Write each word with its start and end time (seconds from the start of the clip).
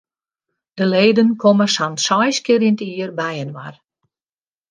De 0.77 0.85
leden 0.93 1.29
komme 1.43 1.67
sa'n 1.75 1.95
seis 2.05 2.37
kear 2.45 2.61
yn 2.69 2.77
it 2.85 2.91
jier 2.93 3.11
byinoar. 3.19 3.75